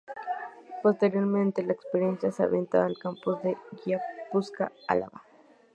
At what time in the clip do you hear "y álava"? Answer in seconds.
4.75-5.21